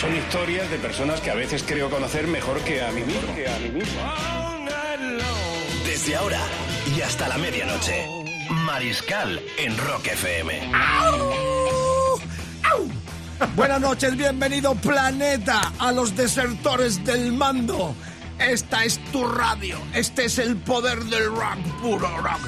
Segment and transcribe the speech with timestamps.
[0.00, 3.34] Son historias de personas que a veces creo conocer mejor que a mí mismo.
[3.34, 4.00] Que a mí mismo.
[5.84, 6.38] Desde ahora
[6.96, 8.06] y hasta la medianoche.
[8.64, 10.70] Mariscal en Rock FM.
[13.56, 17.92] Buenas noches, bienvenido planeta a los desertores del mando.
[18.38, 22.40] Esta es tu radio, este es el poder del rock, puro rock.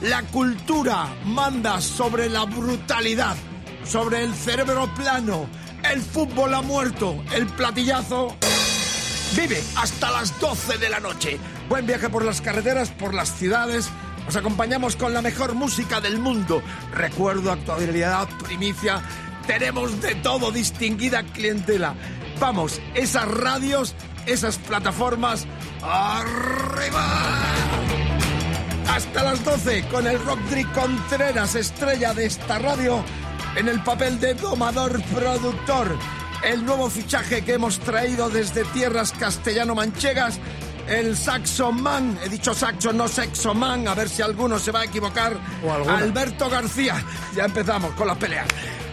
[0.00, 3.36] La cultura manda sobre la brutalidad,
[3.84, 5.48] sobre el cerebro plano.
[5.92, 8.36] El fútbol ha muerto, el platillazo
[9.36, 11.38] vive hasta las 12 de la noche.
[11.68, 13.90] Buen viaje por las carreteras, por las ciudades.
[14.26, 16.62] Os acompañamos con la mejor música del mundo.
[16.92, 19.00] Recuerdo, actualidad, primicia.
[19.46, 21.94] Tenemos de todo, distinguida clientela.
[22.40, 23.94] Vamos, esas radios,
[24.26, 25.46] esas plataformas,
[25.82, 27.06] arriba.
[28.88, 33.04] Hasta las 12 con el Rodri Contreras, estrella de esta radio,
[33.56, 35.98] en el papel de domador productor.
[36.44, 40.38] El nuevo fichaje que hemos traído desde tierras castellano-manchegas,
[40.88, 44.80] el Saxo Man, he dicho Saxo, no Sexo Man, a ver si alguno se va
[44.80, 45.36] a equivocar.
[45.64, 45.90] O.
[45.90, 47.02] Alberto García,
[47.34, 48.46] ya empezamos con las peleas.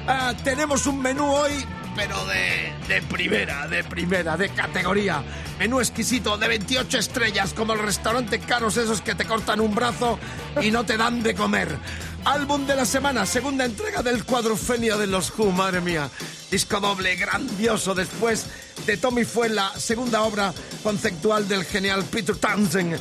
[0.08, 5.22] Ah, tenemos un menú hoy, pero de, de primera, de primera, de categoría.
[5.60, 10.18] Menú exquisito de 28 estrellas, como el restaurante caros esos que te cortan un brazo
[10.62, 11.78] y no te dan de comer.
[12.26, 16.10] Álbum de la semana, segunda entrega del cuadrofenio de los Who, madre mía.
[16.50, 17.94] Disco doble, grandioso.
[17.94, 18.46] Después
[18.86, 22.98] de Tommy fue la segunda obra conceptual del genial Peter Townsend.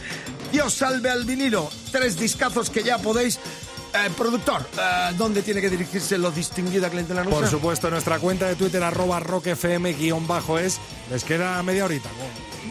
[0.51, 1.71] Dios salve al vinilo.
[1.93, 3.39] Tres discazos que ya podéis.
[3.95, 7.43] Eh, productor, eh, ¿dónde tiene que dirigirse lo distinguida clientela nuestra?
[7.43, 10.81] Por supuesto, nuestra cuenta de Twitter, arroba rockfm-es.
[11.11, 12.09] Les queda media horita.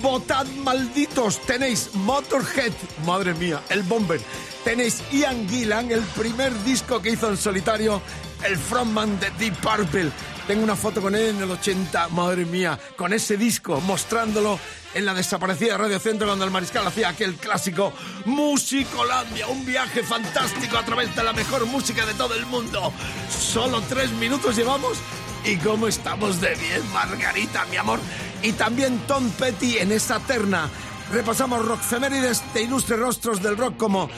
[0.01, 2.73] Votad malditos, tenéis Motorhead,
[3.05, 4.19] madre mía, el Bomber.
[4.63, 8.01] Tenéis Ian Gillan, el primer disco que hizo en solitario,
[8.43, 10.11] el frontman de Deep Purple.
[10.47, 14.59] Tengo una foto con él en el 80, madre mía, con ese disco, mostrándolo
[14.95, 17.93] en la desaparecida Radio Centro cuando el Mariscal hacía aquel clásico
[18.25, 22.91] Musicolandia, un viaje fantástico a través de la mejor música de todo el mundo.
[23.29, 24.97] Solo tres minutos llevamos
[25.45, 27.99] y cómo estamos de bien, Margarita, mi amor.
[28.43, 30.69] Y también Tom Petty en esa terna.
[31.11, 34.09] Repasamos rockfemérides de ilustres rostros del rock como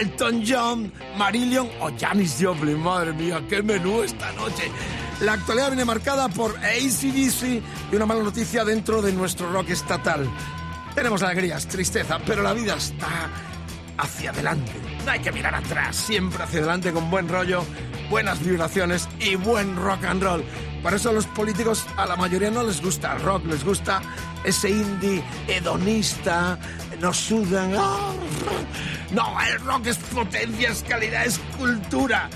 [0.00, 2.78] Elton John, Marillion o Janis Joplin.
[2.80, 4.70] Madre mía, qué menú esta noche.
[5.20, 7.62] La actualidad viene marcada por ACDC
[7.92, 10.28] y una mala noticia dentro de nuestro rock estatal.
[10.94, 13.30] Tenemos alegrías, tristeza, pero la vida está
[13.98, 14.72] hacia adelante.
[15.04, 17.64] No hay que mirar atrás, siempre hacia adelante con buen rollo,
[18.08, 20.44] buenas vibraciones y buen rock and roll.
[20.82, 24.00] Por eso a los políticos a la mayoría no les gusta el rock, les gusta
[24.44, 26.58] ese indie hedonista,
[27.00, 27.74] nos sudan.
[27.76, 28.12] ¡ah!
[29.12, 32.30] No, el rock es potencia, es calidad, es cultura.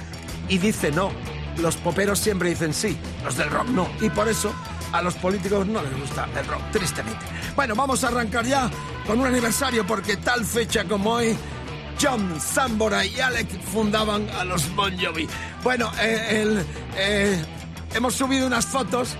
[0.49, 1.10] Y dice no.
[1.59, 3.88] Los poperos siempre dicen sí, los del rock no.
[4.00, 4.53] Y por eso
[4.93, 7.25] a los políticos no les gusta el rock, tristemente.
[7.56, 8.71] Bueno, vamos a arrancar ya
[9.06, 11.37] con un aniversario porque tal fecha como hoy
[12.00, 15.28] John Sambora y Alec fundaban a los Bon Jovi.
[15.62, 16.66] Bueno, eh, el,
[16.97, 17.44] eh,
[17.94, 19.16] hemos subido unas fotos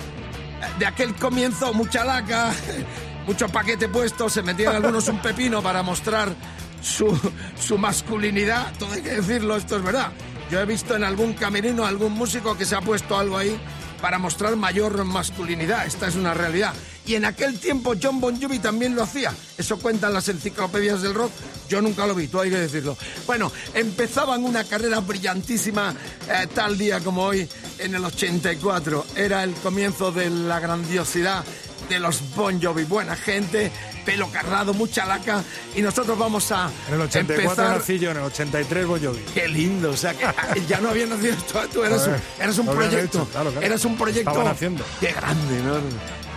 [0.79, 2.53] de aquel comienzo, mucha laca,
[3.27, 6.35] mucho paquete puesto, se metían algunos un pepino para mostrar
[6.83, 7.19] su,
[7.59, 10.12] su masculinidad, todo hay que decirlo, esto es verdad.
[10.51, 13.59] Yo he visto en algún camerino algún músico que se ha puesto algo ahí
[14.05, 16.75] para mostrar mayor masculinidad, esta es una realidad.
[17.07, 19.33] Y en aquel tiempo John Bon Jovi también lo hacía.
[19.56, 21.33] Eso cuentan las enciclopedias del rock.
[21.71, 22.99] Yo nunca lo vi, tú hay que decirlo.
[23.27, 25.95] Bueno, empezaban una carrera brillantísima
[26.29, 27.49] eh, tal día como hoy,
[27.79, 29.06] en el 84.
[29.17, 31.43] Era el comienzo de la grandiosidad
[31.89, 32.85] de los Bon Jovi.
[32.85, 33.71] Buena gente,
[34.05, 35.43] pelo carrado, mucha laca.
[35.75, 37.79] Y nosotros vamos a En el 84 empezar...
[37.79, 39.21] nací yo, en el 83 Bon Jovi.
[39.35, 40.27] Qué lindo, o sea, que
[40.67, 43.19] ya no había nacido tú, tú eras, un, Joder, eras un lo habían proyecto.
[43.19, 43.67] hecho, claro, claro.
[43.67, 44.49] Eras un proyecto.
[44.49, 44.85] Haciendo.
[45.01, 45.75] Qué grande, ¿no?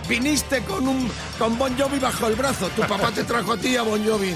[0.08, 2.68] Viniste con un con Bon Jovi bajo el brazo.
[2.74, 4.34] Tu papá te trajo a ti a Bon Jovi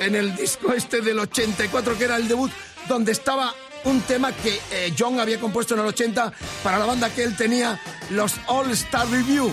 [0.00, 2.50] en el disco este del 84, que era el debut,
[2.88, 6.32] donde estaba un tema que eh, John había compuesto en el 80
[6.62, 7.80] para la banda que él tenía,
[8.10, 9.52] los All Star Review,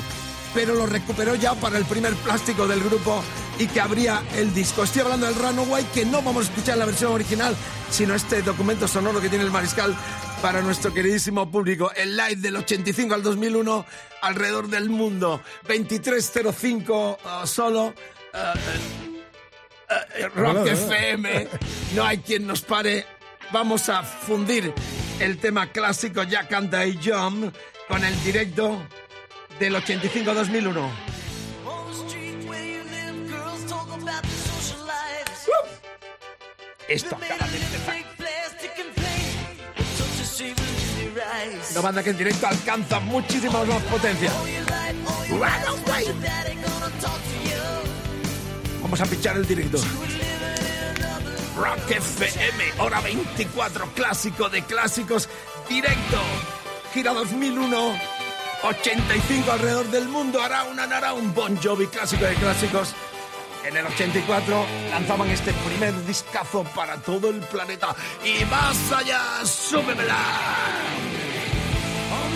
[0.53, 3.23] pero lo recuperó ya para el primer plástico del grupo
[3.59, 4.83] y que abría el disco.
[4.83, 7.55] Estoy hablando del Runaway, que no vamos a escuchar la versión original,
[7.89, 9.95] sino este documento sonoro que tiene el Mariscal
[10.41, 11.91] para nuestro queridísimo público.
[11.95, 13.85] El live del 85 al 2001
[14.21, 15.41] alrededor del mundo.
[15.67, 17.93] 2305 uh, solo.
[18.33, 18.37] Uh,
[19.93, 21.47] uh, Rock FM.
[21.95, 23.05] No hay quien nos pare.
[23.51, 24.73] Vamos a fundir
[25.19, 27.53] el tema clásico Ya canta y Jump
[27.87, 28.81] con el directo
[29.59, 30.89] del 85-2001.
[36.87, 37.61] Esto acaba de.
[41.71, 44.33] Una banda que en directo alcanza muchísimas más potencias.
[48.81, 49.77] Vamos a pichar el directo.
[51.55, 55.29] Rock FM, hora 24, clásico de clásicos,
[55.69, 56.19] directo.
[56.93, 58.10] Gira 2001.
[58.63, 62.93] 85 alrededor del mundo, hará un hará un Bon Jovi clásico de clásicos.
[63.63, 67.95] En el 84 lanzaban este primer discazo para todo el planeta.
[68.23, 70.17] Y más allá, súbemela.
[72.11, 72.31] On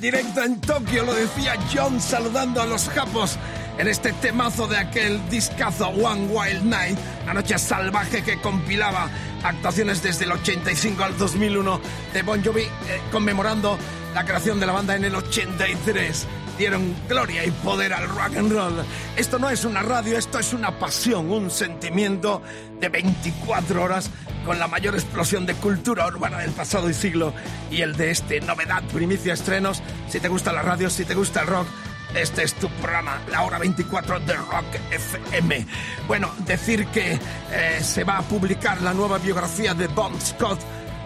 [0.00, 3.36] Directo en Tokio, lo decía John saludando a los japos
[3.78, 9.08] en este temazo de aquel discazo One Wild Night, la noche salvaje que compilaba
[9.42, 11.80] actuaciones desde el 85 al 2001
[12.14, 12.68] de Bon Jovi, eh,
[13.10, 13.76] conmemorando
[14.14, 16.26] la creación de la banda en el 83
[16.58, 18.84] dieron gloria y poder al rock and roll.
[19.16, 22.42] Esto no es una radio, esto es una pasión, un sentimiento
[22.80, 24.10] de 24 horas
[24.48, 27.34] con la mayor explosión de cultura urbana del pasado y siglo
[27.70, 29.82] y el de este novedad, primicia, estrenos.
[30.08, 31.68] Si te gusta la radio, si te gusta el rock,
[32.14, 35.66] este es tu programa, la hora 24 de Rock FM.
[36.06, 37.20] Bueno, decir que
[37.52, 40.60] eh, se va a publicar la nueva biografía de Bon Scott,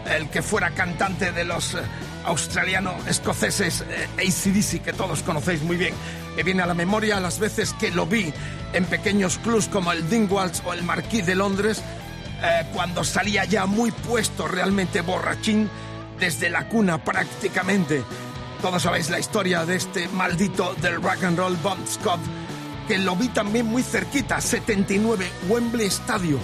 [0.07, 1.75] el que fuera cantante de los...
[1.75, 1.79] eh,
[2.25, 5.95] australiano-escoceses eh, ACDC, que todos conocéis muy bien.
[6.37, 8.33] Me viene a la memoria las veces que lo vi
[8.73, 11.83] en pequeños clubs como el Dingwalls o el Marquis de Londres,
[12.43, 15.69] eh, cuando salía ya muy puesto, realmente borrachín,
[16.19, 18.03] desde la cuna prácticamente.
[18.61, 22.21] Todos sabéis la historia de este maldito del rock and roll, Bon Scott,
[22.87, 26.41] que lo vi también muy cerquita, 79, Wembley Stadium,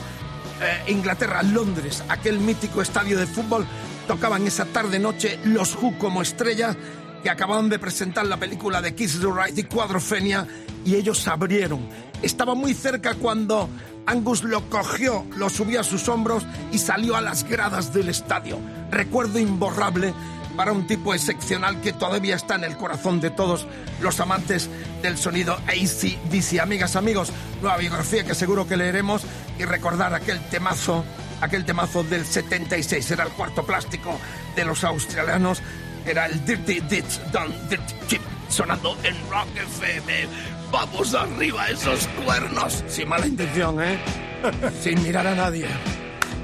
[0.61, 3.67] eh, Inglaterra, Londres, aquel mítico estadio de fútbol
[4.09, 6.75] tocaban esa tarde-noche los Who como estrella
[7.23, 10.47] que acababan de presentar la película de Kiss the Right y Cuadrofenia
[10.85, 11.89] y ellos abrieron.
[12.23, 13.69] Estaba muy cerca cuando
[14.07, 18.59] Angus lo cogió, lo subió a sus hombros y salió a las gradas del estadio.
[18.91, 20.15] Recuerdo imborrable
[20.57, 23.67] para un tipo excepcional que todavía está en el corazón de todos
[24.01, 24.69] los amantes
[25.03, 26.59] del sonido ACDC.
[26.61, 29.23] Amigas, amigos, nueva biografía que seguro que leeremos
[29.59, 31.05] y recordar aquel temazo
[31.41, 34.19] aquel temazo del 76, era el cuarto plástico
[34.57, 35.63] de los australianos,
[36.07, 40.58] era el Dirty Ditch Done Dirty Chip, sonando en Rock FM.
[40.71, 43.99] Vamos arriba esos cuernos, sin mala intención, ¿eh?
[44.81, 45.67] sin mirar a nadie.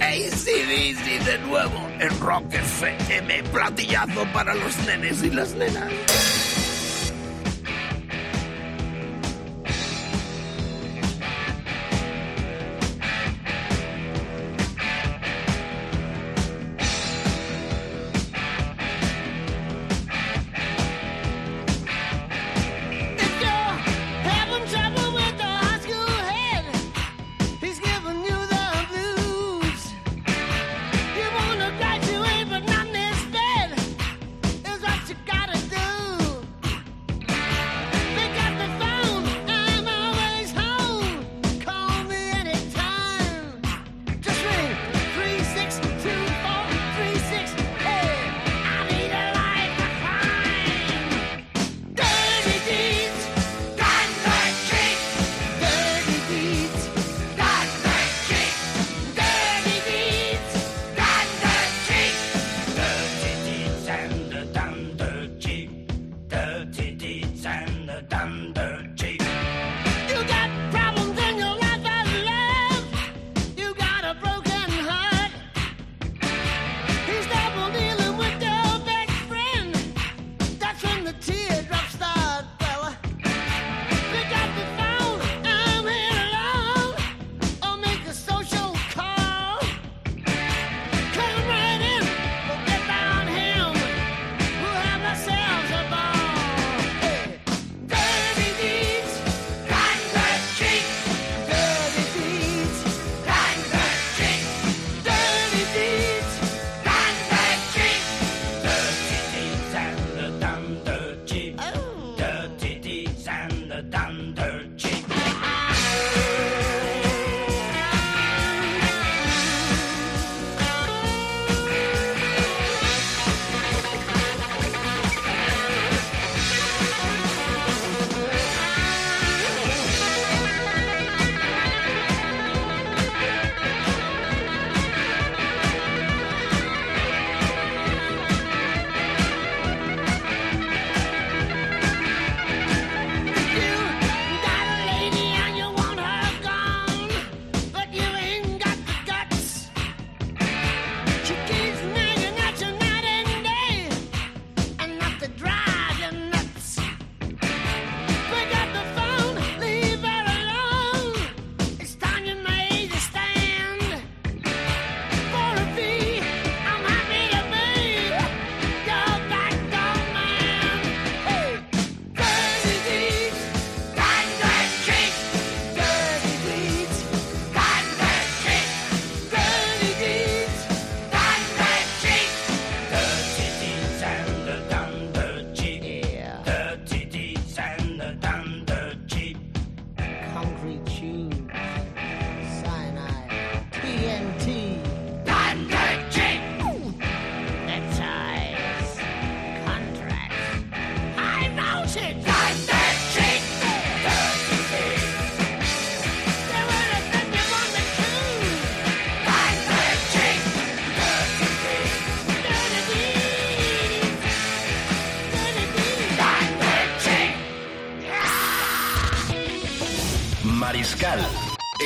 [0.00, 5.92] ACDC de nuevo en Rock FM, platillazo para los nenes y las nenas.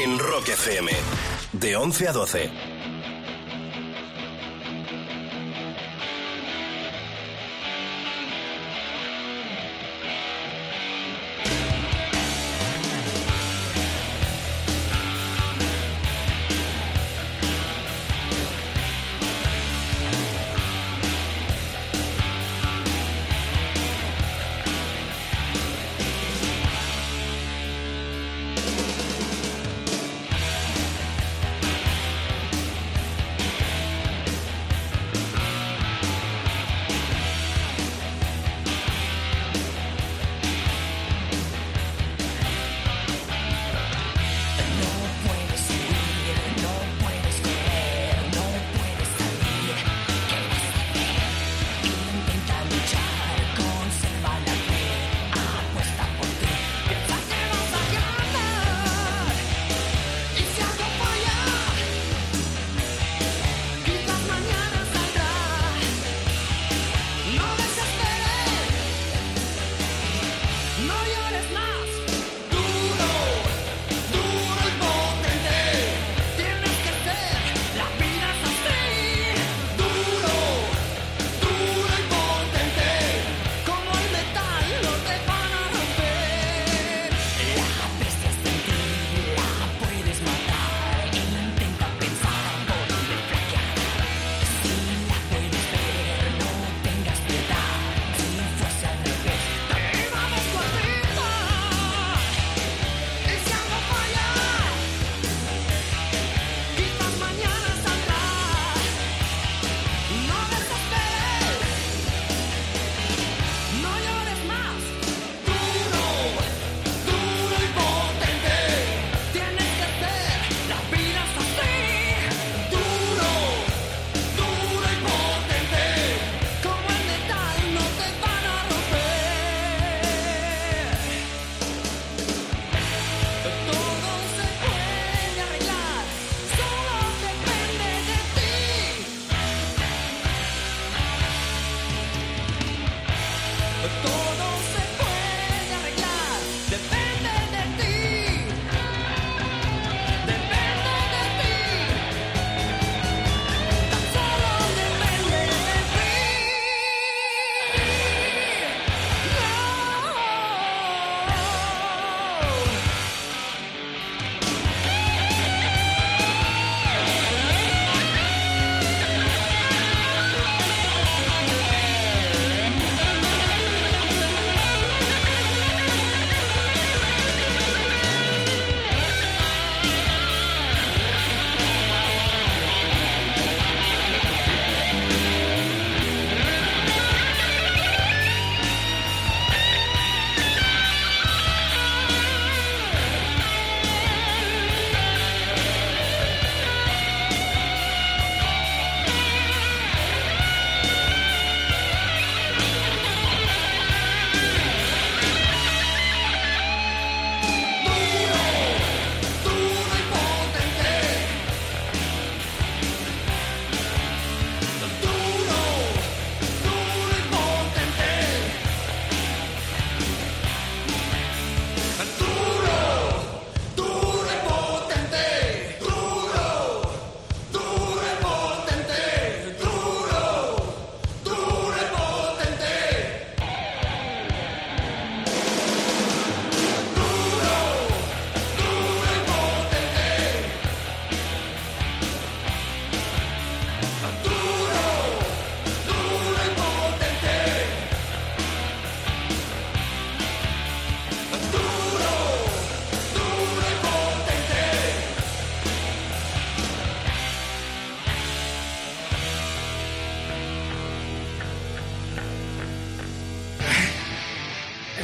[0.09, 0.91] En Rock FM.
[1.53, 2.68] De 11 a 12.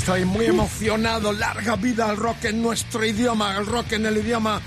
[0.04, 1.32] Estoy muy emocionado.
[1.32, 4.60] Larga vida al rock en nuestro idioma, al rock en el idioma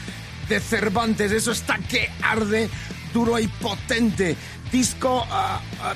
[0.50, 1.32] de Cervantes.
[1.32, 2.67] Eso está que arde,
[3.13, 4.36] duro y potente.
[4.71, 5.93] Disco ah, ah,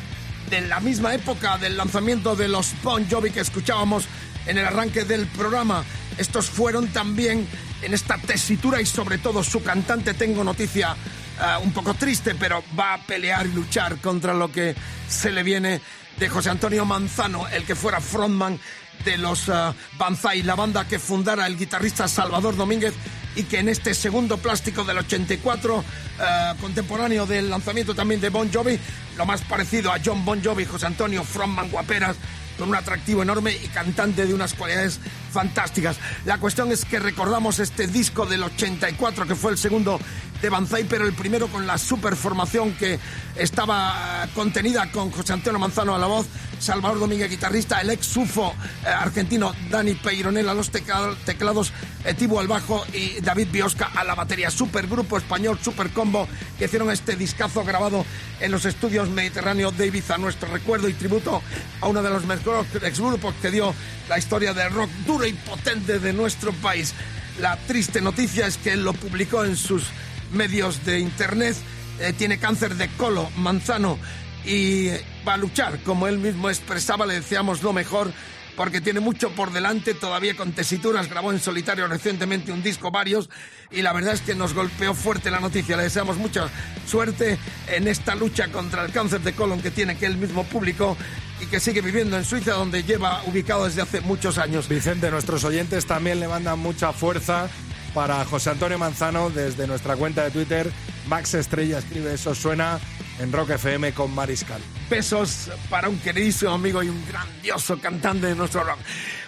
[0.47, 4.05] de la misma época del lanzamiento de los Bon Jovi que escuchábamos
[4.45, 5.83] en el arranque del programa.
[6.19, 7.47] Estos fueron también
[7.81, 10.95] en esta tesitura y sobre todo su cantante, tengo noticia
[11.39, 14.75] ah, un poco triste, pero va a pelear y luchar contra lo que
[15.09, 15.81] se le viene
[16.19, 18.59] de José Antonio Manzano, el que fuera frontman
[19.03, 22.93] de los uh, Banzai, la banda que fundara el guitarrista Salvador Domínguez
[23.35, 25.83] y que en este segundo plástico del 84,
[26.19, 28.77] eh, contemporáneo del lanzamiento también de Bon Jovi,
[29.17, 32.17] lo más parecido a John Bon Jovi, José Antonio Frontman Guaperas,
[32.57, 34.99] con un atractivo enorme y cantante de unas cualidades
[35.31, 35.97] fantásticas.
[36.25, 39.99] La cuestión es que recordamos este disco del 84, que fue el segundo
[40.41, 42.99] de Banzai, pero el primero con la superformación que
[43.35, 46.25] estaba eh, contenida con José Antonio Manzano a la voz,
[46.59, 51.71] Salvador Domínguez guitarrista, el ex UFO eh, argentino Dani Peironel a los tecla- teclados,
[52.05, 54.49] eh, Tibo al bajo y David Biosca a la batería.
[54.51, 58.05] Supergrupo español, super combo, que hicieron este discazo grabado
[58.39, 60.17] en los estudios Mediterráneo de Ibiza.
[60.17, 61.41] Nuestro recuerdo y tributo
[61.81, 63.73] a uno de los mejores exgrupos que dio
[64.09, 66.93] la historia del rock duro y potente de nuestro país.
[67.39, 69.83] La triste noticia es que él lo publicó en sus
[70.31, 71.55] medios de internet.
[71.99, 73.97] Eh, tiene cáncer de colo, manzano,
[74.45, 74.89] y
[75.27, 78.11] va a luchar, como él mismo expresaba, le deseamos lo mejor,
[78.55, 83.29] porque tiene mucho por delante, todavía con tesituras, grabó en solitario recientemente un disco, varios,
[83.71, 85.77] y la verdad es que nos golpeó fuerte la noticia.
[85.77, 86.49] Le deseamos mucha
[86.85, 87.37] suerte
[87.67, 90.97] en esta lucha contra el cáncer de colon que tiene, que él mismo publicó
[91.41, 94.67] y que sigue viviendo en Suiza, donde lleva ubicado desde hace muchos años.
[94.67, 97.49] Vicente, nuestros oyentes también le mandan mucha fuerza
[97.93, 100.71] para José Antonio Manzano desde nuestra cuenta de Twitter.
[101.07, 102.79] Max Estrella escribe eso suena
[103.19, 104.61] en Rock FM con Mariscal.
[104.89, 108.79] Besos para un queridísimo amigo y un grandioso cantante de nuestro rock.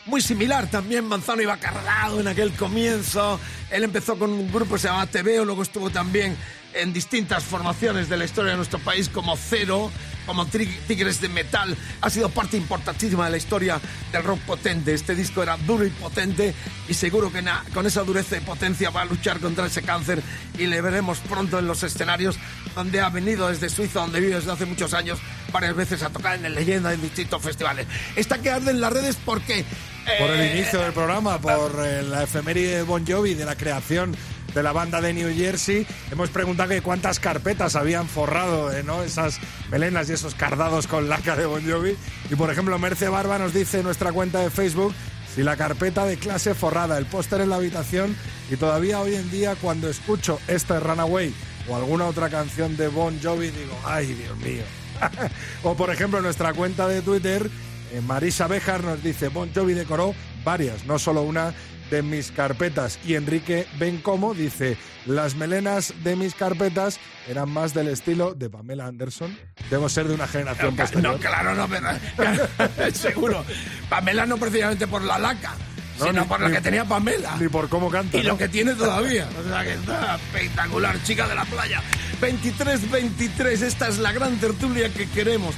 [0.05, 3.39] Muy similar también, Manzano iba cargado en aquel comienzo.
[3.71, 6.35] Él empezó con un grupo que se llamaba TVO, luego estuvo también
[6.73, 9.91] en distintas formaciones de la historia de nuestro país como Cero,
[10.25, 11.77] como Tigres de Metal.
[12.01, 13.79] Ha sido parte importantísima de la historia
[14.11, 14.93] del rock potente.
[14.93, 16.53] Este disco era duro y potente
[16.89, 17.41] y seguro que
[17.73, 20.21] con esa dureza y potencia va a luchar contra ese cáncer
[20.57, 22.37] y le veremos pronto en los escenarios
[22.75, 25.19] donde ha venido desde Suiza, donde vive desde hace muchos años,
[25.53, 27.87] varias veces a tocar en el Leyenda en distintos festivales.
[28.17, 29.63] Está que arde en las redes porque...
[30.19, 33.55] Por el eh, inicio del programa, por eh, la efeméride de Bon Jovi, de la
[33.55, 34.13] creación
[34.53, 39.01] de la banda de New Jersey, hemos preguntado que cuántas carpetas habían forrado eh, ¿no?
[39.03, 39.39] esas
[39.71, 41.95] melenas y esos cardados con laca de Bon Jovi.
[42.29, 44.93] Y por ejemplo, Merce Barba nos dice en nuestra cuenta de Facebook
[45.33, 48.15] si la carpeta de clase forrada, el póster en la habitación
[48.51, 51.33] y todavía hoy en día cuando escucho este Runaway
[51.67, 54.82] o alguna otra canción de Bon Jovi digo, ay Dios mío.
[55.63, 57.49] o por ejemplo nuestra cuenta de Twitter
[57.91, 61.53] eh, Marisa Bejar nos dice, Bon Jovi decoró varias, no solo una
[61.91, 62.97] de mis carpetas.
[63.05, 68.87] Y Enrique Bencomo dice, las melenas de mis carpetas eran más del estilo de Pamela
[68.87, 69.37] Anderson.
[69.69, 71.19] Debo ser de una generación No, posterior.
[71.19, 73.45] claro, no, pero, seguro.
[73.89, 75.53] Pamela no precisamente por la laca,
[75.99, 77.35] No, sino ni- por lo que tenía Pamela.
[77.39, 78.17] Ni por cómo canta.
[78.17, 78.29] Y ¿no?
[78.29, 79.27] lo que tiene todavía.
[79.39, 81.79] O sea que está espectacular, chica de la playa.
[82.23, 85.55] 23-23, esta es la gran tertulia que queremos.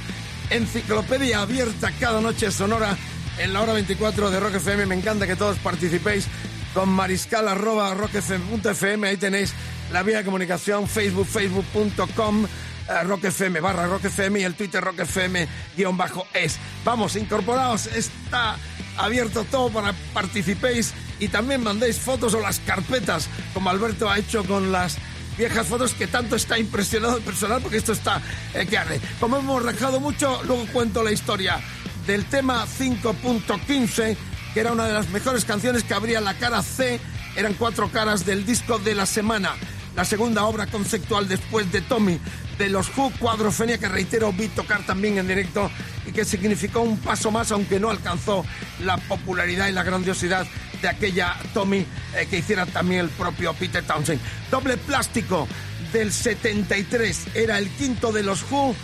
[0.50, 2.96] Enciclopedia abierta cada noche sonora
[3.38, 4.86] en la hora 24 de Rock FM.
[4.86, 6.26] Me encanta que todos participéis
[6.74, 9.06] con mariscal arroba rockfm.fm.
[9.06, 9.54] Ahí tenéis
[9.92, 12.46] la vía de comunicación, facebook, facebook.com.
[12.46, 16.58] eh, Rock FM barra Rock FM y el Twitter Rock FM guion bajo es.
[16.84, 18.56] Vamos, incorporados, está
[18.96, 24.44] abierto todo para participéis y también mandéis fotos o las carpetas, como Alberto ha hecho
[24.44, 24.98] con las
[25.36, 28.20] viejas fotos que tanto está impresionado el personal porque esto está
[28.54, 29.00] eh, que arde.
[29.20, 31.60] Como hemos rajado mucho, luego cuento la historia
[32.06, 34.16] del tema 5.15,
[34.54, 37.00] que era una de las mejores canciones que abría la cara C,
[37.36, 39.54] eran cuatro caras del disco de la semana.
[39.94, 42.20] La segunda obra conceptual después de Tommy,
[42.58, 45.70] de los Who, Cuadrofenia, que reitero, vi tocar también en directo
[46.06, 48.44] y que significó un paso más, aunque no alcanzó
[48.80, 50.46] la popularidad y la grandiosidad
[50.80, 51.78] de aquella Tommy
[52.14, 54.20] eh, que hiciera también el propio Peter Townsend.
[54.50, 55.48] Doble plástico
[55.92, 58.74] del 73, era el quinto de los Who,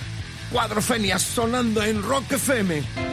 [0.50, 3.11] Cuadrofenia, sonando en Rock FM.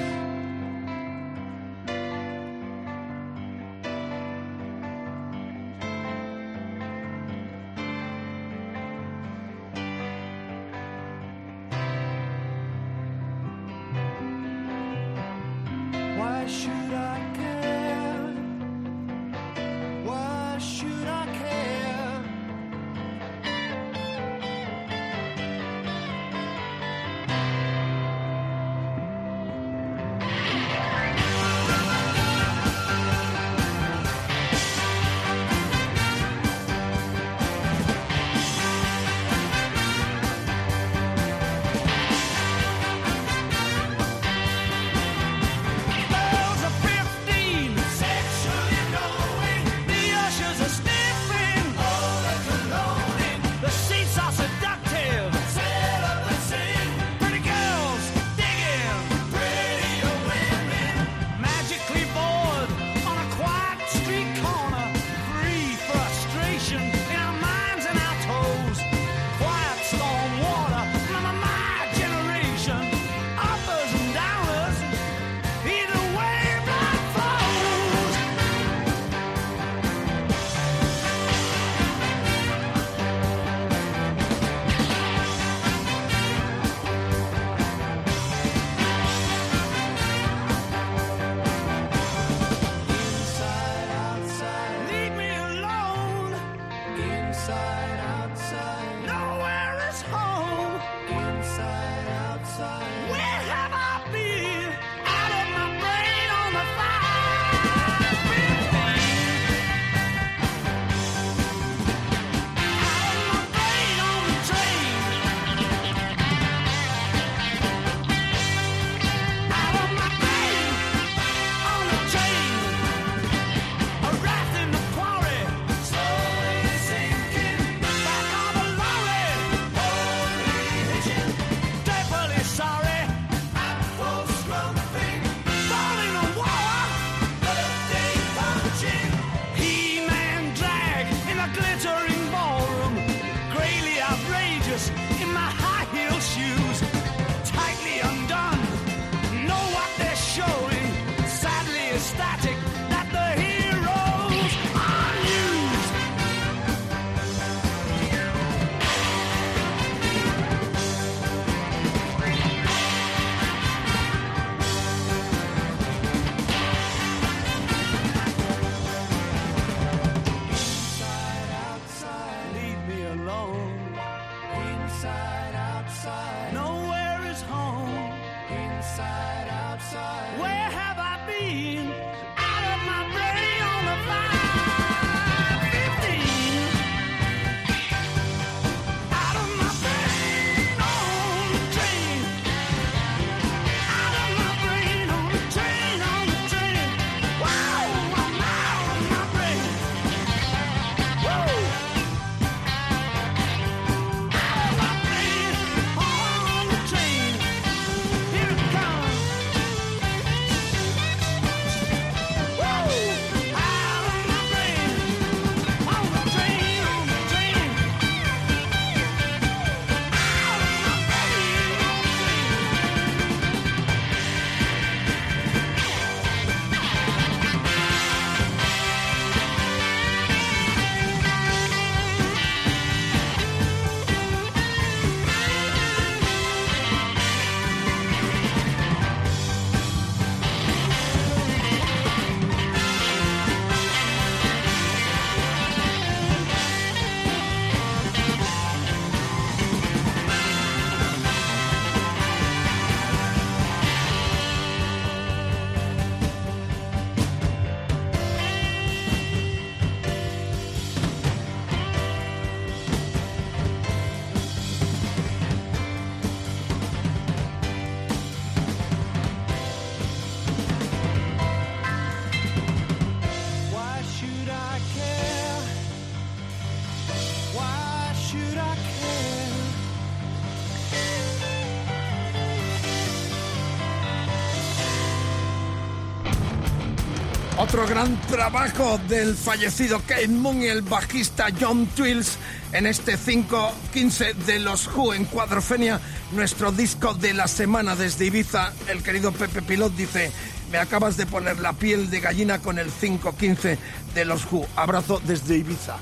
[287.62, 292.38] Otro gran trabajo del fallecido Kate Moon y el bajista John Twills
[292.72, 296.00] en este 5-15 de los Who en Cuadrofenia,
[296.32, 298.72] nuestro disco de la semana desde Ibiza.
[298.88, 300.32] El querido Pepe Pilot dice,
[300.72, 303.78] me acabas de poner la piel de gallina con el 5-15
[304.15, 304.65] de los Who.
[304.78, 305.98] Abrazo desde Ibiza.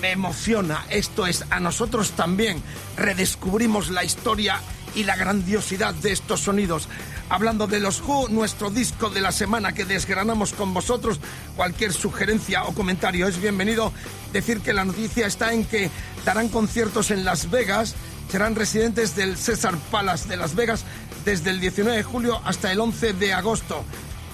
[0.00, 2.62] Me emociona, esto es, a nosotros también
[2.96, 4.62] redescubrimos la historia
[4.94, 6.88] y la grandiosidad de estos sonidos.
[7.28, 11.20] Hablando de los Who, nuestro disco de la semana que desgranamos con vosotros,
[11.56, 13.92] cualquier sugerencia o comentario es bienvenido.
[14.32, 15.90] Decir que la noticia está en que
[16.24, 17.94] darán conciertos en Las Vegas,
[18.30, 20.84] serán residentes del César Palace de Las Vegas
[21.24, 23.84] desde el 19 de julio hasta el 11 de agosto.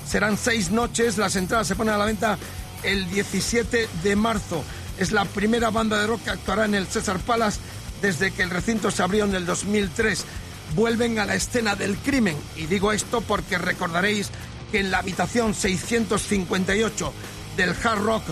[0.09, 2.39] Serán seis noches, las entradas se ponen a la venta
[2.83, 4.65] el 17 de marzo.
[4.99, 7.61] Es la primera banda de rock que actuará en el César Palace
[8.01, 10.25] desde que el recinto se abrió en el 2003.
[10.75, 12.37] Vuelven a la escena del crimen.
[12.57, 14.31] Y digo esto porque recordaréis
[14.71, 17.13] que en la habitación 658
[17.57, 18.23] del Hard Rock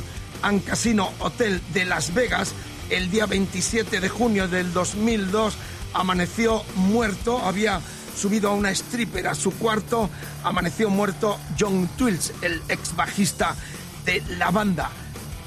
[0.43, 2.53] and Casino Hotel de Las Vegas,
[2.91, 5.55] el día 27 de junio del 2002,
[5.95, 7.39] amaneció muerto.
[7.45, 7.81] Había
[8.17, 10.11] subido a una stripper a su cuarto.
[10.45, 13.57] Amaneció muerto John Twills, el ex bajista
[14.05, 14.91] de la banda.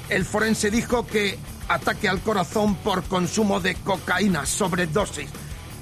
[0.08, 5.30] El forense dijo que ataque al corazón por consumo de cocaína, sobredosis.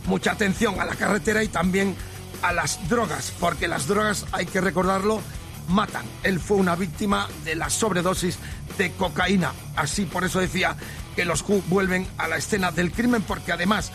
[0.09, 1.94] Mucha atención a la carretera y también
[2.42, 5.21] a las drogas, porque las drogas, hay que recordarlo,
[5.68, 6.07] matan.
[6.23, 8.38] Él fue una víctima de la sobredosis
[8.79, 9.53] de cocaína.
[9.77, 10.77] Así, por eso decía
[11.14, 13.92] que los Who vuelven a la escena del crimen, porque además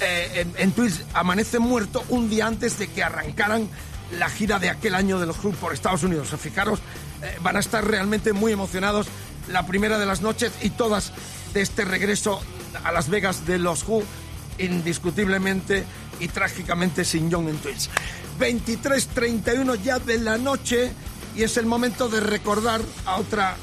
[0.00, 3.68] eh, en, en Twitch amanece muerto un día antes de que arrancaran
[4.18, 6.28] la gira de aquel año de los Who por Estados Unidos.
[6.40, 6.80] Fijaros,
[7.22, 9.06] eh, van a estar realmente muy emocionados
[9.48, 11.12] la primera de las noches y todas
[11.54, 12.40] de este regreso
[12.82, 14.02] a Las Vegas de los Who,
[14.58, 15.84] indiscutiblemente
[16.20, 17.90] y trágicamente sin Young and Twins.
[18.38, 20.92] 23.31 ya de la noche
[21.34, 23.56] y es el momento de recordar a otra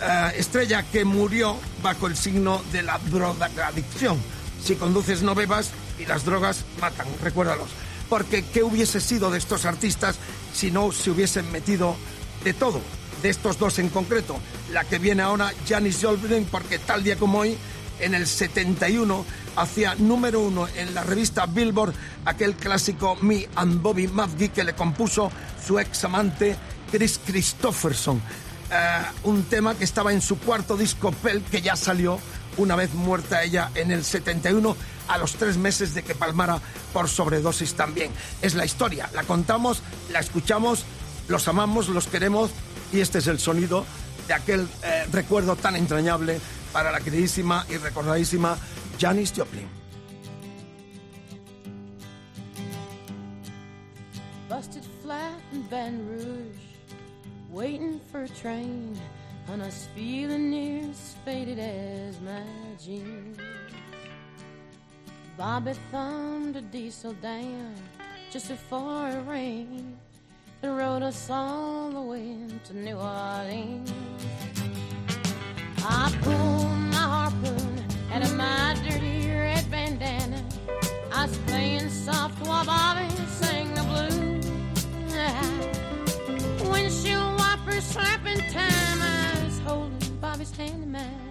[0.00, 4.18] eh, estrella que murió bajo el signo de la drogadicción.
[4.62, 7.68] Si conduces no bebas y las drogas matan, recuérdalos.
[8.08, 10.16] Porque ¿qué hubiese sido de estos artistas
[10.52, 11.96] si no se hubiesen metido
[12.42, 12.80] de todo?
[13.22, 14.36] De estos dos en concreto.
[14.72, 17.56] La que viene ahora, Janis Joplin, porque tal día como hoy,
[18.00, 19.24] en el 71,
[19.56, 24.74] hacía número uno en la revista Billboard aquel clásico Me and Bobby McGee que le
[24.74, 25.30] compuso
[25.64, 26.56] su ex amante
[26.90, 28.20] Chris Christopherson.
[28.70, 32.18] Eh, un tema que estaba en su cuarto disco Pell, que ya salió
[32.56, 34.76] una vez muerta ella en el 71,
[35.08, 36.60] a los tres meses de que palmara
[36.92, 38.10] por sobredosis también.
[38.42, 40.84] Es la historia, la contamos, la escuchamos,
[41.28, 42.50] los amamos, los queremos
[42.92, 43.84] y este es el sonido
[44.28, 46.40] de aquel eh, recuerdo tan entrañable
[46.72, 48.56] para la queridísima y recordadísima
[48.98, 49.68] Janis Joplin.
[54.48, 56.56] Busted flat in Baton Rouge,
[57.50, 58.96] waiting for a train,
[59.48, 62.42] and I was feeling near as faded as my
[62.82, 63.38] jeans.
[65.36, 67.74] Bobby thumbed a diesel down
[68.30, 69.98] just before it rained
[70.62, 73.92] and rode us all the way to New Orleans.
[75.78, 77.63] I pulled my harpoon
[78.14, 80.40] out of my dirty red bandana.
[81.12, 84.46] I was playing soft while Bobby sang the blues.
[86.70, 88.98] Windshield wipers slapping time.
[89.02, 91.28] I was holding Bobby's hand in mine.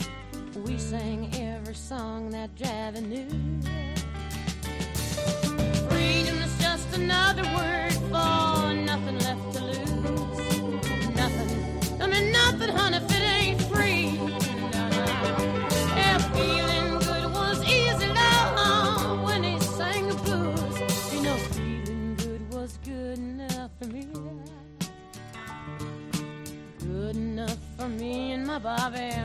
[0.65, 3.29] We sang every song that Javi knew.
[5.89, 11.15] Freedom is just another word for nothing left to lose.
[11.15, 12.01] Nothing.
[12.01, 12.99] I mean nothing, honey,
[28.73, 29.22] me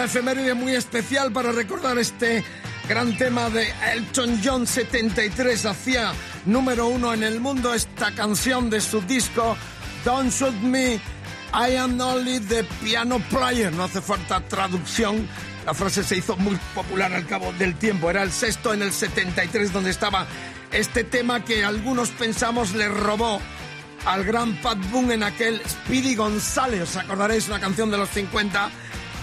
[0.00, 2.42] Una efeméride muy especial para recordar este
[2.88, 6.14] gran tema de Elton John 73 hacía
[6.46, 9.58] número uno en el mundo esta canción de su disco
[10.02, 10.94] Don't Shoot Me,
[11.52, 13.70] I Am Only the Piano Player.
[13.74, 15.28] No hace falta traducción.
[15.66, 18.08] La frase se hizo muy popular al cabo del tiempo.
[18.08, 20.26] Era el sexto en el 73 donde estaba
[20.72, 23.38] este tema que algunos pensamos le robó
[24.06, 26.80] al gran Pat Boone en aquel Speedy González.
[26.80, 28.70] ¿Os acordaréis una canción de los 50?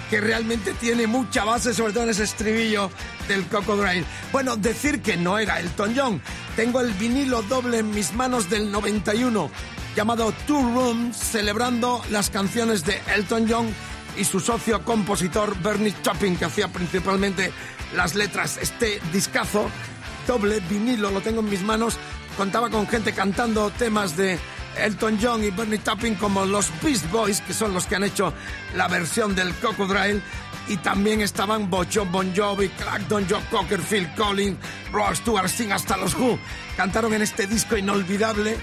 [0.09, 2.89] que realmente tiene mucha base, sobre todo en ese estribillo
[3.27, 4.05] del Cocodrilo.
[4.31, 6.21] Bueno, decir que no era Elton John.
[6.55, 9.49] Tengo el vinilo doble en mis manos del 91,
[9.95, 13.67] llamado Two Rooms, celebrando las canciones de Elton John
[14.17, 17.51] y su socio compositor Bernie Chopin, que hacía principalmente
[17.95, 18.57] las letras.
[18.61, 19.69] Este discazo,
[20.27, 21.97] doble vinilo, lo tengo en mis manos,
[22.37, 24.39] contaba con gente cantando temas de
[24.79, 28.33] Elton John y Bernie Taupin como los Beast Boys, que son los que han hecho
[28.75, 30.21] la versión del Crocodile,
[30.67, 34.57] y también estaban Bocho, Bon Jovi, Clapton, Joe Cocker, Phil Collins,
[34.91, 36.37] Rod Stewart, Sting, hasta los Who.
[36.75, 38.57] Cantaron en este disco inolvidable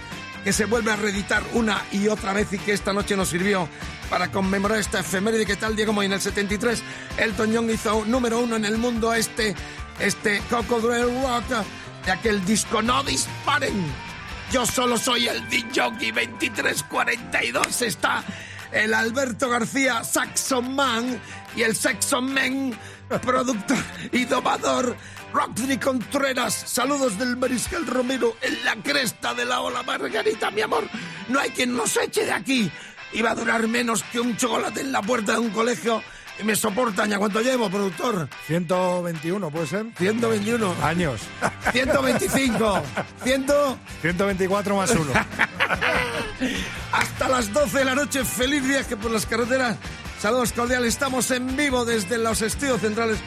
[0.44, 3.66] que se vuelve a reeditar una y otra vez y que esta noche nos sirvió
[4.10, 5.46] para conmemorar esta efeméride.
[5.46, 6.82] Que tal Diego Moy en el 73
[7.16, 9.54] Elton John hizo número uno en el mundo este
[9.98, 11.64] este Cocodrile Rock
[12.04, 13.86] de aquel disco No disparen
[14.54, 18.22] yo solo soy el DJ 2342 está
[18.70, 21.20] el Alberto García Saxon Man
[21.56, 22.78] y el Saxon Man
[23.20, 23.76] productor
[24.12, 24.96] y domador
[25.32, 30.84] Roxy Contreras, saludos del Mariscal Romero en la cresta de la ola Margarita, mi amor.
[31.28, 32.70] No hay quien nos eche de aquí.
[33.12, 36.00] Iba a durar menos que un chocolate en la puerta de un colegio
[36.42, 37.10] me soportan.
[37.10, 38.28] ¿Ya cuánto llevo, productor?
[38.46, 39.86] 121, ¿puede ser?
[39.96, 40.74] 121.
[40.82, 41.20] Años.
[41.72, 42.82] 125.
[43.22, 43.46] 100.
[44.02, 45.12] 124 más uno.
[46.92, 48.24] Hasta las 12 de la noche.
[48.24, 49.76] Feliz viaje por las carreteras.
[50.20, 50.88] Saludos cordiales.
[50.88, 53.18] Estamos en vivo desde los estudios centrales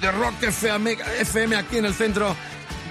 [0.00, 2.34] de Rock FM, FM aquí en el centro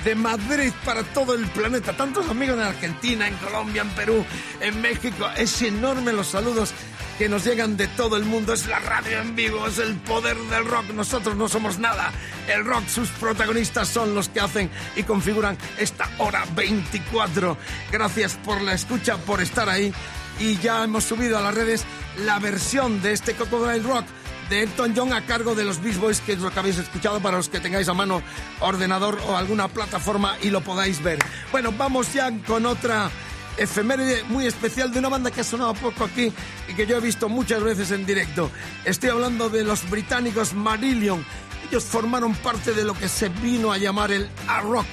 [0.04, 1.94] de Madrid para todo el planeta.
[1.94, 4.26] Tantos amigos en Argentina, en Colombia, en Perú,
[4.60, 5.28] en México.
[5.38, 6.74] Es enorme los saludos
[7.22, 8.52] que nos llegan de todo el mundo.
[8.52, 10.86] Es la radio en vivo, es el poder del rock.
[10.96, 12.12] Nosotros no somos nada.
[12.48, 17.56] El rock, sus protagonistas son los que hacen y configuran esta hora 24.
[17.92, 19.94] Gracias por la escucha, por estar ahí.
[20.40, 21.84] Y ya hemos subido a las redes
[22.26, 24.06] la versión de este Cocodrile Rock
[24.50, 27.20] de Elton John a cargo de los Beast Boys, que es lo que habéis escuchado
[27.20, 28.24] para los que tengáis a mano
[28.62, 31.20] ordenador o alguna plataforma y lo podáis ver.
[31.52, 33.12] Bueno, vamos ya con otra
[33.58, 36.32] efeméride muy especial de una banda que ha sonado poco aquí
[36.68, 38.50] y que yo he visto muchas veces en directo.
[38.86, 41.26] Estoy hablando de los británicos Marillion.
[41.70, 44.86] Ellos formaron parte de lo que se vino a llamar el A-Rock.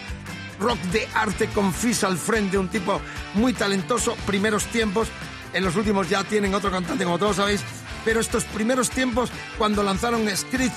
[0.61, 3.01] Rock de arte con Fizz al frente, un tipo
[3.35, 5.09] muy talentoso, primeros tiempos.
[5.53, 7.63] En los últimos ya tienen otro cantante, como todos sabéis,
[8.05, 10.75] pero estos primeros tiempos, cuando lanzaron Script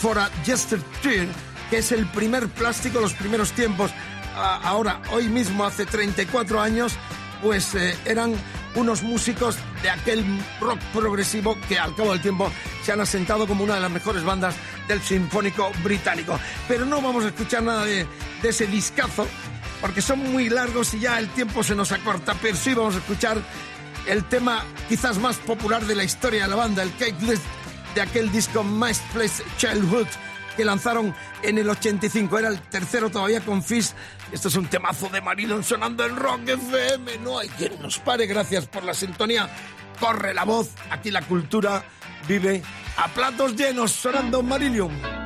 [0.00, 1.28] for a Yesterday,
[1.70, 3.90] que es el primer plástico, los primeros tiempos,
[4.34, 6.92] ahora, hoy mismo, hace 34 años,
[7.42, 8.34] pues eh, eran
[8.74, 10.24] unos músicos de aquel
[10.60, 12.50] rock progresivo que al cabo del tiempo
[12.82, 14.54] se han asentado como una de las mejores bandas
[14.88, 16.38] del sinfónico británico.
[16.68, 18.06] Pero no vamos a escuchar nada de,
[18.42, 19.26] ese discazo,
[19.80, 22.98] porque son muy largos y ya el tiempo se nos acorta, pero sí vamos a
[22.98, 23.38] escuchar
[24.06, 27.42] el tema quizás más popular de la historia de la banda, el Cake List
[27.94, 30.08] de aquel disco My Place Childhood
[30.56, 32.38] que lanzaron en el 85.
[32.38, 33.94] Era el tercero todavía con Fizz.
[34.32, 37.18] Esto es un temazo de Marilyn sonando en Rock FM.
[37.18, 38.26] No hay quien nos pare.
[38.26, 39.48] Gracias por la sintonía.
[40.00, 40.70] Corre la voz.
[40.90, 41.84] Aquí la cultura
[42.26, 42.62] vive
[42.96, 45.21] a platos llenos sonando Marillion.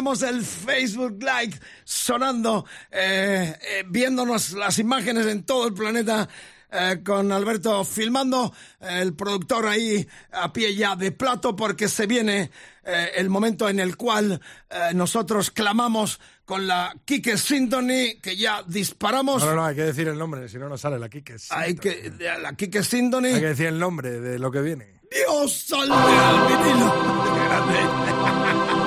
[0.00, 6.26] Tenemos el Facebook Live sonando, eh, eh, viéndonos las imágenes en todo el planeta.
[6.72, 12.06] eh, con Alberto filmando, eh, el productor ahí a pie ya de plato porque se
[12.06, 12.50] viene
[12.84, 14.40] eh, el momento en el cual
[14.70, 19.42] eh, nosotros clamamos con la Kike Symphony que ya disparamos.
[19.42, 21.36] No, no, no, hay que decir el nombre, si no, no sale la Kike.
[21.50, 23.34] Hay que, la Kike Symphony.
[23.34, 25.00] Hay que decir el nombre de lo que viene.
[25.10, 26.94] Dios salve al vinilo.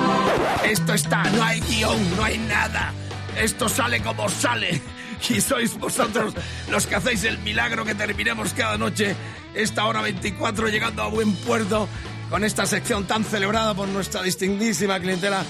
[0.64, 2.92] Esto está, no hay guion, no hay nada.
[3.36, 4.80] Esto sale como sale.
[5.30, 6.34] Y sois vosotros
[6.70, 9.16] los que hacéis el milagro que terminemos cada noche
[9.54, 11.88] esta hora 24 llegando a buen puerto
[12.28, 15.42] con esta sección tan celebrada por nuestra distinguidísima clientela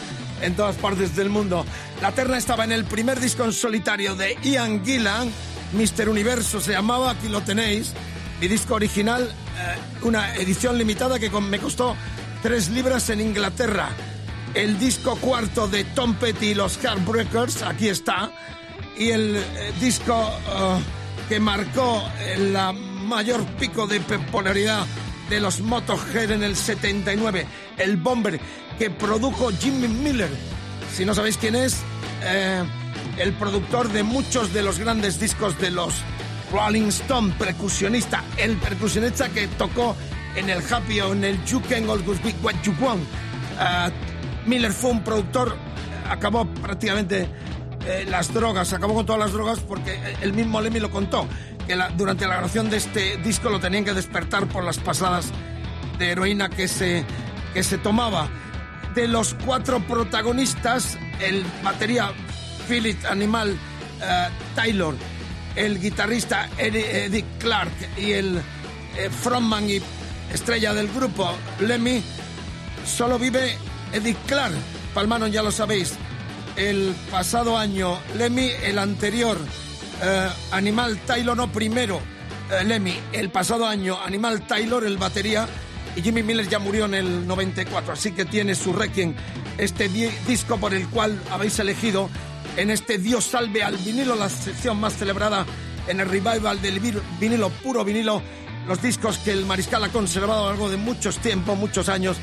[0.42, 1.64] en todas partes del mundo.
[2.02, 5.32] La terna estaba en el primer disco en solitario de Ian Gillan,
[5.72, 6.08] Mr.
[6.08, 7.92] Universo se llamaba, aquí lo tenéis.
[8.40, 11.96] Mi disco original, eh, una edición limitada que me costó
[12.42, 13.88] tres libras en Inglaterra.
[14.54, 18.30] El disco cuarto de Tom Petty y los Heartbreakers, aquí está.
[18.96, 20.78] Y el eh, disco eh,
[21.28, 24.86] que marcó el la mayor pico de popularidad
[25.28, 27.46] de los Motorhead en el 79,
[27.78, 28.40] el Bomber,
[28.78, 30.30] que produjo Jimmy Miller.
[30.94, 31.80] Si no sabéis quién es,
[32.22, 32.62] eh,
[33.18, 35.94] el productor de muchos de los grandes discos de los
[36.52, 39.96] Rolling Stone, percusionista, el percusionista que tocó
[40.36, 43.02] en el Happy o en el You Can Always Be What You Want.
[43.58, 43.90] Ah,
[44.46, 45.56] Miller fue un productor,
[46.08, 47.28] acabó prácticamente
[47.86, 51.26] eh, las drogas, acabó con todas las drogas porque el mismo Lemmy lo contó,
[51.66, 55.30] que durante la grabación de este disco lo tenían que despertar por las pasadas
[55.98, 57.04] de heroína que se,
[57.52, 58.28] que se tomaba.
[58.94, 62.12] De los cuatro protagonistas, el batería
[62.68, 63.58] Philip Animal
[64.00, 64.94] eh, Taylor,
[65.56, 68.38] el guitarrista Eddie, Eddie Clark y el
[68.96, 69.80] eh, frontman y
[70.32, 71.30] estrella del grupo
[71.60, 72.02] Lemmy,
[72.86, 73.56] solo vive
[73.94, 74.52] Eddie Clark.
[74.92, 75.94] Palmano, ya lo sabéis.
[76.56, 79.38] El pasado año Lemmy, el anterior
[80.02, 82.00] eh, Animal Taylor, no primero
[82.50, 85.48] eh, Lemmy, el pasado año Animal Taylor, el batería,
[85.96, 89.14] y Jimmy Miller ya murió en el 94, así que tiene su requiem,
[89.58, 92.08] este di- disco por el cual habéis elegido
[92.56, 95.44] en este Dios salve al vinilo, la sección más celebrada
[95.88, 96.78] en el revival del
[97.20, 98.22] vinilo, puro vinilo,
[98.68, 102.16] los discos que el Mariscal ha conservado a lo largo de muchos tiempos, muchos años,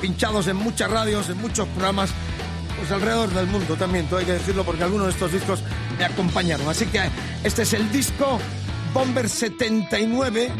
[0.00, 2.10] pinchados en muchas radios, en muchos programas,
[2.78, 5.60] pues alrededor del mundo también, todo hay que decirlo porque algunos de estos discos
[5.98, 6.68] me acompañaron.
[6.68, 7.00] Así que
[7.44, 8.38] este es el disco
[8.92, 10.50] Bomber 79,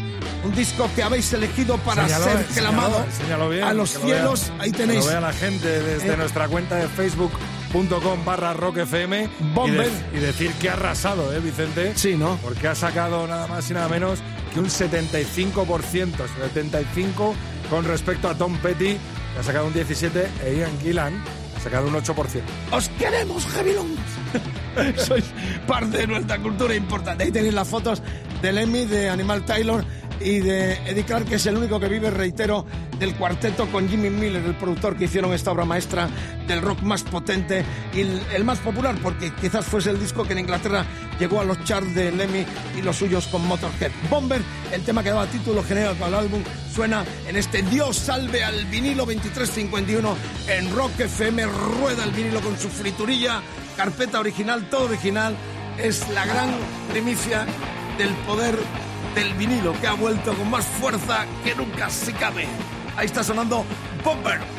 [0.43, 4.51] un disco que habéis elegido para ser señaló, clamado bien, a los que lo cielos.
[4.59, 4.99] Ahí que tenéis.
[5.05, 9.89] lo vea la gente desde Eh, nuestra cuenta de facebook.com barra rockfm y, Bomber.
[9.89, 11.93] de- y decir que ha arrasado, ¿eh, Vicente?
[11.95, 12.37] Sí, ¿no?
[12.43, 14.19] Porque ha sacado nada más y nada menos
[14.53, 17.33] que un 75%, 75%
[17.69, 18.97] con respecto a Tom Petty,
[19.37, 21.23] ha sacado un 17%, e Ian Gillan
[21.55, 22.41] ha sacado un 8%.
[22.71, 23.99] ¡Os queremos, Gemilons!
[24.97, 25.25] Sois
[25.65, 27.23] parte de nuestra cultura importante.
[27.23, 28.01] Ahí tenéis las fotos
[28.41, 29.83] de Lemmy, de Animal Taylor
[30.19, 32.65] y de Eddie Clark, que es el único que vive, reitero,
[32.99, 36.09] del cuarteto con Jimmy Miller, el productor que hicieron esta obra maestra
[36.47, 37.63] del rock más potente
[37.93, 40.85] y el, más popular, porque quizás fuese el disco que en Inglaterra
[41.19, 42.45] llegó a los charts de Lemmy
[42.77, 43.91] y los suyos con Motorhead.
[44.09, 44.41] Bomber,
[44.71, 46.41] el tema que daba título general para el álbum,
[46.73, 50.15] suena en este Dios salve al vinilo 2351
[50.47, 53.41] en Rock FM, rueda el vinilo con su friturilla,
[53.75, 55.35] carpeta original, todo original.
[55.77, 56.49] Es la gran
[56.89, 57.45] primicia
[57.99, 58.57] del poder
[59.17, 62.45] del vinilo que ha vuelto con más fuerza que nunca si cabe.
[62.95, 63.65] Ahí está sonando
[64.03, 64.56] Bomber.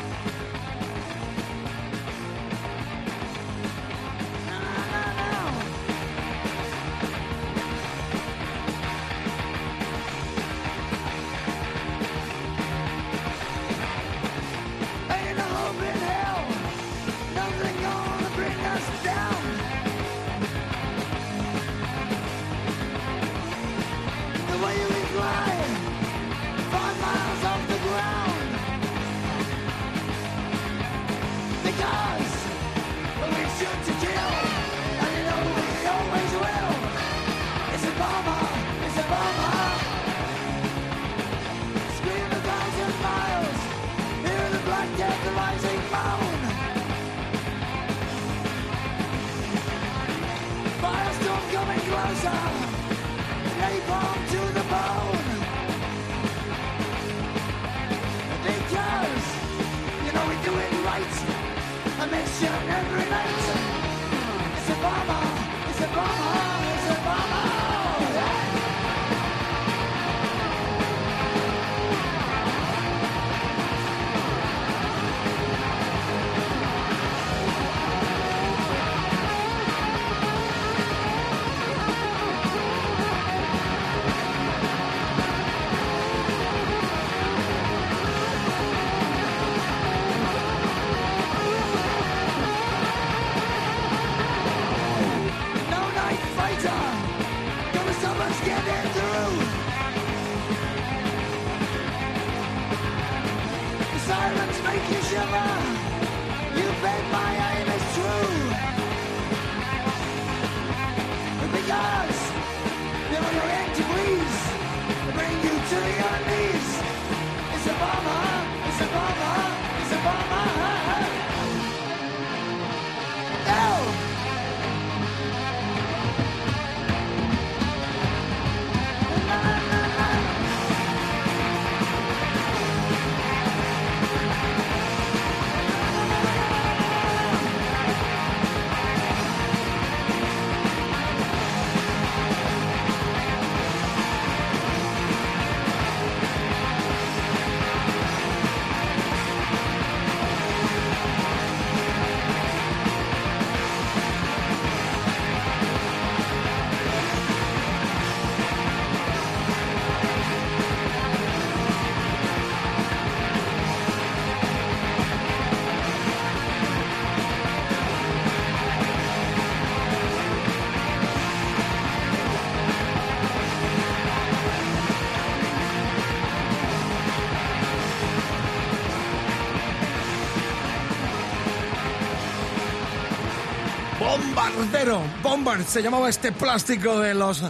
[185.23, 187.43] Bombard se llamaba este plástico de los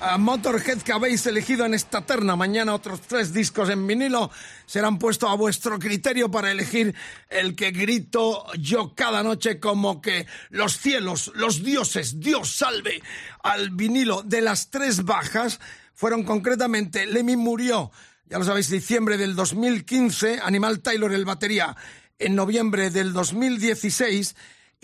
[0.00, 2.34] ah, Motorhead que habéis elegido en esta terna.
[2.34, 4.32] Mañana otros tres discos en vinilo
[4.66, 6.92] serán puestos a vuestro criterio para elegir
[7.30, 13.00] el que grito yo cada noche como que los cielos, los dioses, Dios salve
[13.44, 15.60] al vinilo de las tres bajas
[15.94, 17.92] fueron concretamente Lemmy murió,
[18.28, 21.76] ya lo sabéis, diciembre del 2015, Animal Taylor el batería
[22.18, 24.34] en noviembre del 2016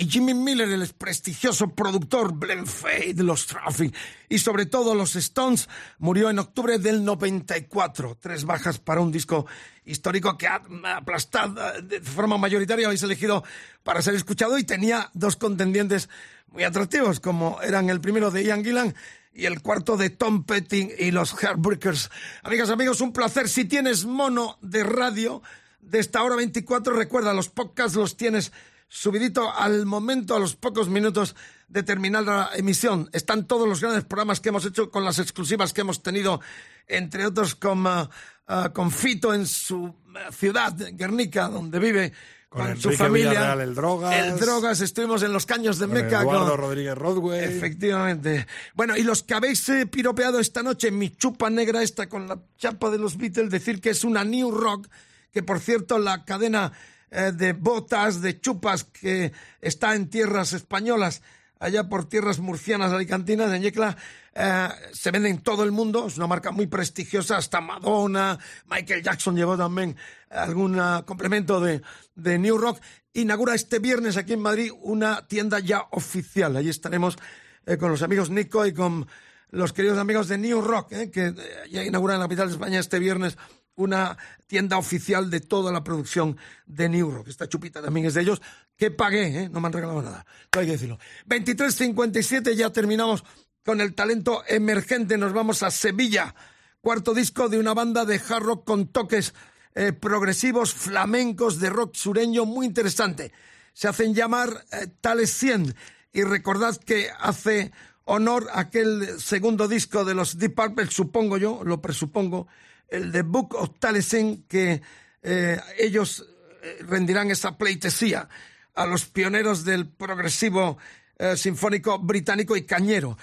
[0.09, 3.95] Jimmy Miller, el prestigioso productor Glenn Fade, los Traffic
[4.29, 8.19] y sobre todo los Stones, murió en octubre del 94.
[8.21, 9.47] Tres bajas para un disco
[9.85, 10.63] histórico que ha
[10.97, 13.45] aplastado de forma mayoritaria, habéis elegido
[13.83, 16.09] para ser escuchado y tenía dos contendientes
[16.49, 18.95] muy atractivos, como eran el primero de Ian Gillan
[19.35, 22.11] y el cuarto de Tom Petty y los Heartbreakers.
[22.43, 23.49] Amigas, amigos, un placer.
[23.49, 25.43] Si tienes mono de radio
[25.81, 28.53] de esta hora 24, recuerda, los podcasts los tienes
[28.93, 31.35] subidito al momento, a los pocos minutos
[31.67, 33.09] de terminar la emisión.
[33.15, 36.41] Están todos los grandes programas que hemos hecho con las exclusivas que hemos tenido,
[36.87, 38.03] entre otros con, uh,
[38.49, 39.95] uh, con Fito en su uh,
[40.31, 42.13] ciudad, Guernica, donde vive.
[42.51, 43.31] Con, Con, su familia.
[43.31, 44.15] Villarreal, el Drogas.
[44.15, 46.21] El Drogas, estuvimos en los caños de con Meca.
[46.21, 47.45] Eduardo con- Rodríguez Rodway.
[47.45, 48.47] Efectivamente.
[48.75, 52.39] Bueno, y los que habéis eh, piropeado esta noche, mi chupa negra esta con la
[52.59, 54.87] chapa de los Beatles, decir que es una New Rock,
[55.33, 56.75] que por cierto la cadena
[57.15, 61.21] eh, de botas, de chupas que está en tierras españolas,
[61.61, 63.99] allá por tierras murcianas, alicantinas, en Yecla,
[64.35, 69.03] eh, se vende en todo el mundo, es una marca muy prestigiosa, hasta Madonna, Michael
[69.03, 69.95] Jackson llevó también
[70.31, 71.83] algún ah, complemento de,
[72.15, 72.81] de New Rock.
[73.13, 76.57] Inaugura este viernes aquí en Madrid una tienda ya oficial.
[76.57, 77.19] Allí estaremos
[77.67, 79.07] eh, con los amigos Nico y con
[79.51, 81.35] los queridos amigos de New Rock, que
[81.71, 83.37] ya inauguran la capital de España este viernes
[83.75, 84.17] una
[84.47, 87.29] tienda oficial de toda la producción de New Rock.
[87.29, 88.43] Esta chupita también es de ellos,
[88.77, 89.49] que pagué, ¿eh?
[89.49, 90.99] no me han regalado nada, todo hay que decirlo.
[91.27, 93.25] 23.57, ya terminamos
[93.65, 96.35] con el talento emergente, nos vamos a Sevilla,
[96.81, 99.35] cuarto disco de una banda de hard rock con toques
[99.75, 103.33] eh, progresivos, flamencos, de rock sureño, muy interesante.
[103.73, 105.75] Se hacen llamar eh, Tales 100
[106.13, 107.73] y recordad que hace
[108.05, 112.49] honor a aquel segundo disco de los Deep Purple, supongo yo, lo presupongo,
[112.89, 114.83] el de Book of Taliesin, que
[115.23, 116.27] eh, ellos
[116.63, 118.29] eh, rendirán esa pleitesía
[118.75, 120.79] a los pioneros del progresivo
[121.19, 123.17] eh, sinfónico británico y cañero.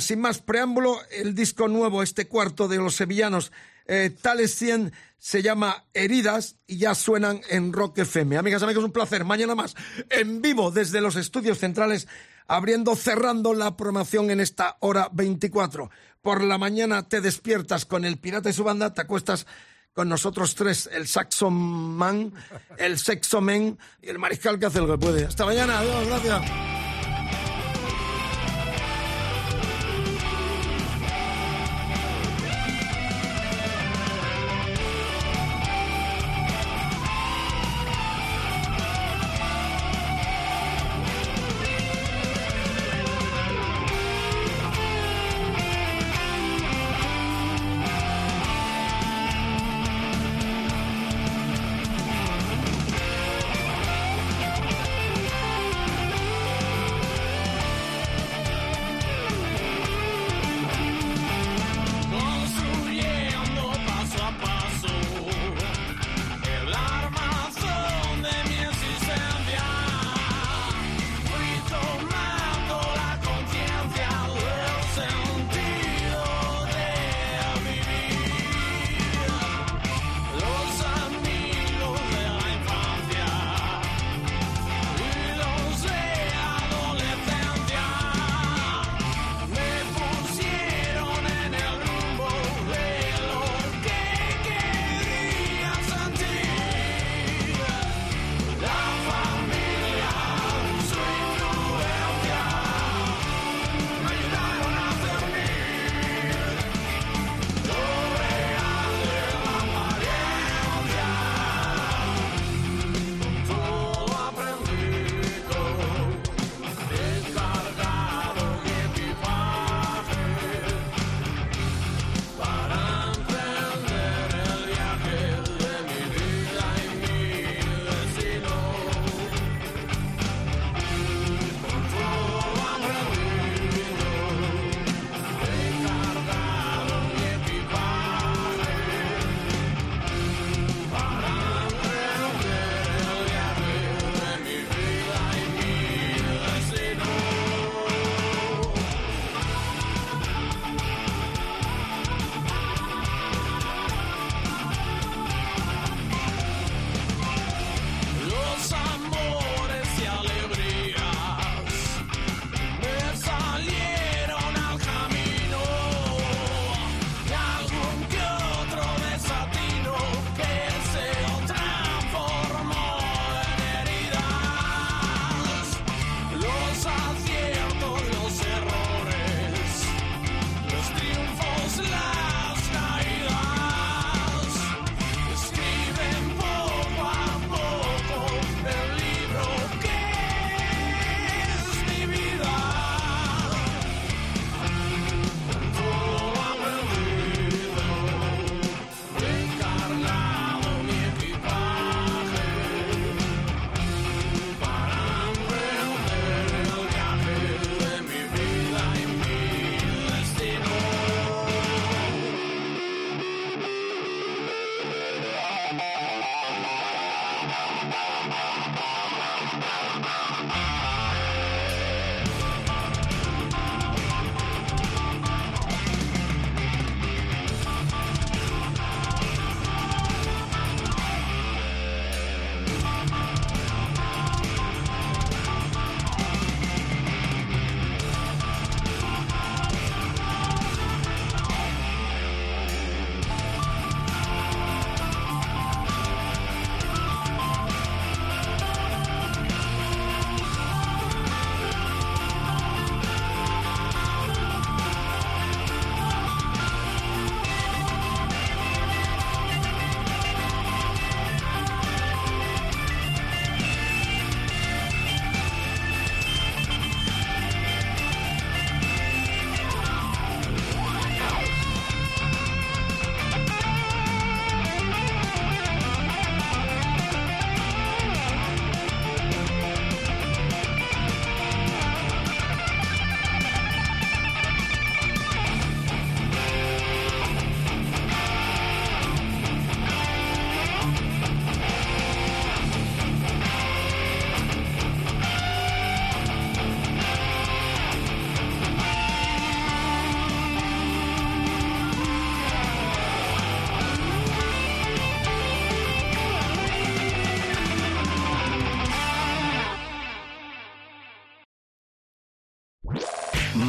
[0.00, 3.52] Sin más preámbulo, el disco nuevo, este cuarto de los sevillanos,
[3.88, 8.36] eh, Tales 100, se llama Heridas y ya suenan en Rock FM.
[8.36, 9.24] Amigas, amigos, un placer.
[9.24, 9.74] Mañana más,
[10.10, 12.06] en vivo desde los estudios centrales,
[12.48, 15.90] abriendo, cerrando la programación en esta hora 24.
[16.22, 19.46] Por la mañana te despiertas con el pirata y su banda, te acuestas
[19.92, 22.32] con nosotros tres, el Saxon Man,
[22.76, 25.24] el Sexo Men y el mariscal que hace lo que puede.
[25.24, 26.77] Hasta mañana, adiós, gracias.